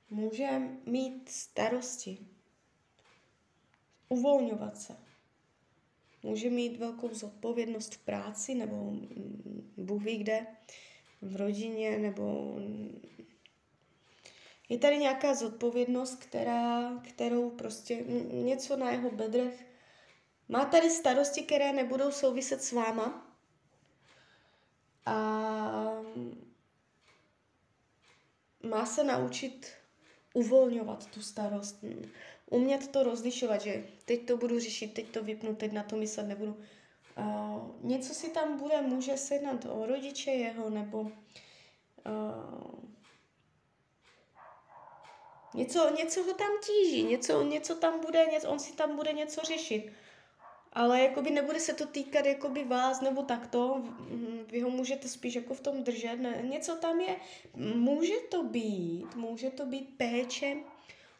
může 0.09 0.59
mít 0.85 1.29
starosti, 1.29 2.17
uvolňovat 4.09 4.77
se. 4.77 4.97
Může 6.23 6.49
mít 6.49 6.77
velkou 6.77 7.13
zodpovědnost 7.13 7.95
v 7.95 7.97
práci 7.97 8.55
nebo 8.55 8.93
Bůh 9.77 10.03
ví 10.03 10.17
kde, 10.17 10.47
v 11.21 11.35
rodině 11.35 11.97
nebo 11.97 12.55
je 14.71 14.77
tady 14.77 14.97
nějaká 14.97 15.33
zodpovědnost, 15.33 16.15
která, 16.15 16.91
kterou 17.09 17.49
prostě 17.49 17.95
něco 18.31 18.77
na 18.77 18.91
jeho 18.91 19.11
bedrech. 19.11 19.65
Má 20.49 20.65
tady 20.65 20.89
starosti, 20.89 21.41
které 21.41 21.73
nebudou 21.73 22.11
souviset 22.11 22.63
s 22.63 22.71
váma. 22.71 23.27
A 25.05 25.13
má 28.63 28.85
se 28.85 29.03
naučit 29.03 29.71
uvolňovat 30.33 31.05
tu 31.05 31.21
starost 31.21 31.83
umět 32.49 32.87
to 32.87 33.03
rozlišovat, 33.03 33.61
že 33.61 33.83
teď 34.05 34.25
to 34.25 34.37
budu 34.37 34.59
řešit, 34.59 34.93
teď 34.93 35.07
to 35.07 35.23
vypnu, 35.23 35.55
teď 35.55 35.71
na 35.71 35.83
to 35.83 35.95
myslet 35.95 36.27
nebudu. 36.27 36.57
Uh, 37.17 37.69
něco 37.81 38.13
si 38.13 38.29
tam 38.29 38.57
bude, 38.57 38.81
může 38.81 39.17
se 39.17 39.35
jednat 39.35 39.65
o 39.65 39.85
rodiče 39.85 40.31
jeho, 40.31 40.69
nebo 40.69 41.11
něco, 45.53 45.95
něco 45.95 46.23
ho 46.23 46.33
tam 46.33 46.51
tíží, 46.65 47.03
něco, 47.03 47.43
něco 47.43 47.75
tam 47.75 47.99
bude, 47.99 48.25
něco, 48.25 48.49
on 48.49 48.59
si 48.59 48.73
tam 48.73 48.95
bude 48.95 49.13
něco 49.13 49.41
řešit. 49.41 49.91
Ale 50.73 51.01
jakoby 51.01 51.31
nebude 51.31 51.59
se 51.59 51.73
to 51.73 51.85
týkat 51.85 52.25
jakoby 52.25 52.63
vás 52.63 53.01
nebo 53.01 53.23
takto, 53.23 53.83
vy 54.47 54.61
ho 54.61 54.69
můžete 54.69 55.07
spíš 55.07 55.35
jako 55.35 55.53
v 55.53 55.61
tom 55.61 55.83
držet, 55.83 56.15
ne, 56.15 56.41
něco 56.49 56.75
tam 56.75 57.01
je, 57.01 57.15
může 57.75 58.13
to 58.29 58.43
být, 58.43 59.15
může 59.15 59.49
to 59.49 59.65
být 59.65 59.97
péče, 59.97 60.55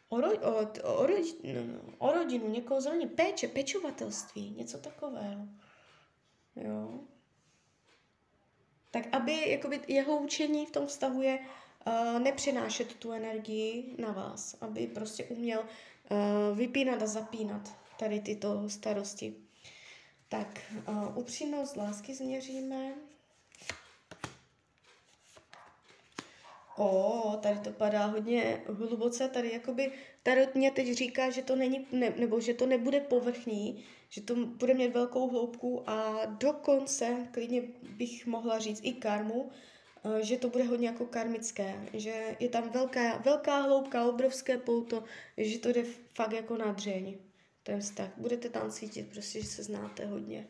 o, 0.08 0.20
ro, 0.20 0.28
o, 0.32 0.72
o, 0.94 1.06
rodi, 1.06 1.34
no, 1.42 1.80
o 1.98 2.12
rodinu, 2.12 2.48
někoho 2.48 2.80
zraní, 2.80 3.06
péče, 3.06 3.48
pečovatelství, 3.48 4.50
něco 4.50 4.78
takového. 4.78 5.48
Jo. 6.56 7.00
Tak 8.90 9.08
aby 9.12 9.50
jakoby, 9.50 9.80
jeho 9.88 10.16
učení 10.16 10.66
v 10.66 10.70
tom 10.70 10.86
vztahu 10.86 11.22
je 11.22 11.38
uh, 11.86 12.20
nepřenášet 12.20 12.94
tu 12.94 13.12
energii 13.12 13.94
na 13.98 14.12
vás, 14.12 14.56
aby 14.60 14.86
prostě 14.86 15.24
uměl 15.24 15.60
uh, 15.60 16.58
vypínat 16.58 17.02
a 17.02 17.06
zapínat 17.06 17.76
tady 17.98 18.20
tyto 18.20 18.68
starosti. 18.68 19.34
Tak, 20.28 20.60
uh, 20.88 21.18
upřímnost 21.18 21.76
lásky 21.76 22.14
změříme. 22.14 22.94
O, 26.76 27.38
tady 27.42 27.58
to 27.58 27.70
padá 27.70 28.06
hodně 28.06 28.62
hluboce, 28.66 29.28
tady 29.28 29.52
jakoby 29.52 29.92
Tarot 30.22 30.54
mě 30.54 30.70
teď 30.70 30.92
říká, 30.92 31.30
že 31.30 31.42
to 31.42 31.56
není, 31.56 31.86
ne, 31.92 32.14
nebo 32.16 32.40
že 32.40 32.54
to 32.54 32.66
nebude 32.66 33.00
povrchní, 33.00 33.84
že 34.08 34.20
to 34.20 34.34
bude 34.34 34.74
mít 34.74 34.88
velkou 34.88 35.28
hloubku 35.28 35.90
a 35.90 36.24
dokonce, 36.24 37.28
klidně 37.30 37.62
bych 37.82 38.26
mohla 38.26 38.58
říct 38.58 38.80
i 38.84 38.92
karmu, 38.92 39.50
že 40.20 40.36
to 40.36 40.48
bude 40.48 40.64
hodně 40.64 40.88
jako 40.88 41.06
karmické, 41.06 41.88
že 41.94 42.36
je 42.40 42.48
tam 42.48 42.70
velká, 42.70 43.16
velká 43.16 43.60
hloubka, 43.60 44.04
obrovské 44.04 44.58
pouto, 44.58 45.04
že 45.36 45.58
to 45.58 45.68
jde 45.72 45.84
fakt 46.14 46.32
jako 46.32 46.56
na 46.56 46.72
dřeň, 46.72 47.16
ten 47.62 47.80
vztah. 47.80 48.08
Budete 48.16 48.48
tam 48.48 48.70
cítit 48.70 49.08
prostě, 49.12 49.40
že 49.40 49.46
se 49.46 49.62
znáte 49.62 50.06
hodně. 50.06 50.48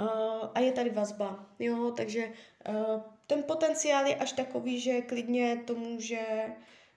Uh, 0.00 0.06
a 0.54 0.60
je 0.60 0.72
tady 0.72 0.90
vazba, 0.90 1.46
jo, 1.58 1.92
takže 1.96 2.32
uh, 2.68 3.00
ten 3.26 3.42
potenciál 3.42 4.06
je 4.06 4.16
až 4.16 4.32
takový, 4.32 4.80
že 4.80 5.02
klidně 5.02 5.62
to 5.66 5.74
může 5.74 6.46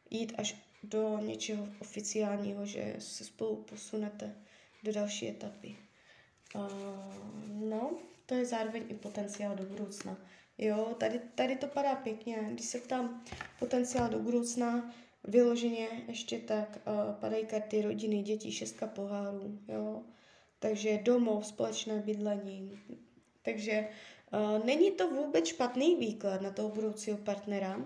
jít 0.10 0.34
až 0.38 0.56
do 0.84 1.20
něčeho 1.20 1.68
oficiálního, 1.82 2.66
že 2.66 2.96
se 3.00 3.24
spolu 3.24 3.56
posunete 3.56 4.36
do 4.84 4.92
další 4.92 5.30
etapy. 5.30 5.78
Uh, 6.56 6.64
no, 7.48 7.92
to 8.26 8.36
je 8.36 8.46
zároveň 8.46 8.84
i 8.90 8.94
potenciál 8.94 9.56
do 9.56 9.64
budoucna. 9.64 10.18
Jo, 10.58 10.96
tady, 10.98 11.22
tady 11.36 11.56
to 11.56 11.68
padá 11.68 11.96
pěkně. 11.96 12.50
Když 12.52 12.66
se 12.66 12.80
ptám 12.80 13.24
potenciál 13.60 14.10
do 14.10 14.20
budoucna, 14.20 14.94
vyloženě 15.24 15.88
ještě 16.08 16.40
tak 16.40 16.80
uh, 16.88 17.16
padají 17.20 17.46
karty 17.46 17.82
rodiny, 17.82 18.22
dětí, 18.22 18.52
šestka 18.52 18.88
pohárů, 18.88 19.60
jo. 19.68 20.04
Takže 20.60 21.00
domov, 21.04 21.46
společné 21.46 22.00
bydlení. 22.00 22.80
Takže 23.42 23.88
uh, 24.34 24.66
není 24.66 24.92
to 24.92 25.10
vůbec 25.10 25.48
špatný 25.48 25.96
výklad 25.96 26.42
na 26.42 26.52
toho 26.52 26.70
budoucího 26.70 27.18
partnera. 27.18 27.86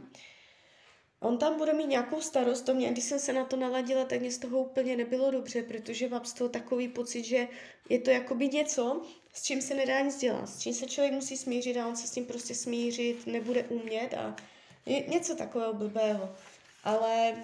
On 1.22 1.38
tam 1.38 1.58
bude 1.58 1.74
mít 1.74 1.88
nějakou 1.88 2.22
starost, 2.22 2.62
to 2.62 2.74
mě, 2.74 2.92
když 2.92 3.04
jsem 3.04 3.20
se 3.20 3.34
na 3.34 3.46
to 3.46 3.56
naladila, 3.56 4.06
tak 4.06 4.20
mě 4.20 4.32
z 4.32 4.38
toho 4.38 4.60
úplně 4.60 4.96
nebylo 4.96 5.32
dobře, 5.32 5.64
protože 5.64 6.10
mám 6.10 6.26
z 6.26 6.34
toho 6.34 6.50
takový 6.50 6.88
pocit, 6.88 7.24
že 7.24 7.48
je 7.90 8.00
to 8.00 8.10
jakoby 8.10 8.50
něco, 8.50 9.02
s 9.34 9.44
čím 9.44 9.62
se 9.62 9.74
nedá 9.74 10.00
nic 10.00 10.18
dělat, 10.18 10.50
s 10.50 10.60
čím 10.60 10.74
se 10.74 10.86
člověk 10.86 11.14
musí 11.14 11.38
smířit 11.38 11.78
a 11.78 11.88
on 11.88 11.96
se 11.96 12.08
s 12.08 12.12
tím 12.12 12.26
prostě 12.26 12.56
smířit 12.56 13.28
nebude 13.28 13.64
umět 13.64 14.14
a 14.14 14.36
něco 14.86 15.36
takového 15.36 15.74
blbého. 15.74 16.36
Ale 16.84 17.36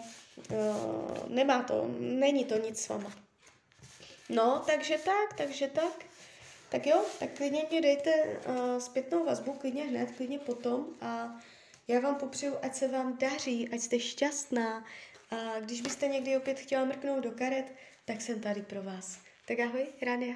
uh, 0.51 1.29
nemá 1.29 1.63
to, 1.63 1.89
není 1.99 2.45
to 2.45 2.57
nic 2.57 2.79
s 2.79 2.89
váma. 2.89 3.13
No, 4.29 4.63
takže 4.67 4.97
tak, 5.05 5.37
takže 5.37 5.67
tak. 5.67 6.05
Tak 6.69 6.87
jo, 6.87 7.01
tak 7.19 7.37
klidně 7.37 7.65
mě 7.69 7.81
dejte 7.81 8.39
uh, 8.49 8.77
zpětnou 8.77 9.25
vazbu, 9.25 9.53
klidně 9.53 9.83
hned, 9.83 10.11
klidně 10.11 10.39
potom 10.39 10.85
a 11.01 11.39
já 11.87 11.99
vám 11.99 12.15
popřeju, 12.15 12.55
ať 12.61 12.75
se 12.75 12.87
vám 12.87 13.17
daří, 13.17 13.69
ať 13.69 13.79
jste 13.79 13.99
šťastná 13.99 14.85
a 15.31 15.59
když 15.59 15.81
byste 15.81 16.07
někdy 16.07 16.37
opět 16.37 16.59
chtěla 16.59 16.85
mrknout 16.85 17.23
do 17.23 17.31
karet, 17.31 17.73
tak 18.05 18.21
jsem 18.21 18.41
tady 18.41 18.61
pro 18.61 18.83
vás. 18.83 19.19
Tak 19.45 19.59
ahoj, 19.59 19.87
Rania. 20.01 20.35